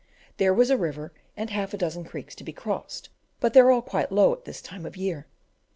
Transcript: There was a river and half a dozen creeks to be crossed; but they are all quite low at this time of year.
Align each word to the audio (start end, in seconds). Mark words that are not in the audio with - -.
There 0.37 0.51
was 0.51 0.71
a 0.71 0.77
river 0.77 1.13
and 1.37 1.51
half 1.51 1.75
a 1.75 1.77
dozen 1.77 2.05
creeks 2.05 2.33
to 2.33 2.43
be 2.43 2.51
crossed; 2.51 3.09
but 3.39 3.53
they 3.53 3.59
are 3.59 3.69
all 3.69 3.83
quite 3.83 4.11
low 4.11 4.33
at 4.33 4.45
this 4.45 4.59
time 4.59 4.83
of 4.83 4.97
year. 4.97 5.27